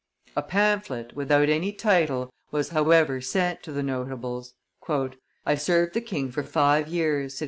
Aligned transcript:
A 0.35 0.41
pamphlet, 0.41 1.15
without 1.15 1.47
any 1.47 1.71
title, 1.71 2.33
was 2.49 2.69
however 2.69 3.21
sent 3.21 3.61
to 3.61 3.71
the 3.71 3.83
notables. 3.83 4.55
"I 5.45 5.53
served 5.53 5.93
the 5.93 6.01
king 6.01 6.31
for 6.31 6.41
five 6.41 6.87
years," 6.87 7.35
said 7.35 7.39
M. 7.39 7.39